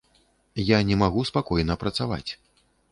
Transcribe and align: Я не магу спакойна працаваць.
Я 0.69 0.79
не 0.89 0.95
магу 1.03 1.21
спакойна 1.31 1.81
працаваць. 1.87 2.29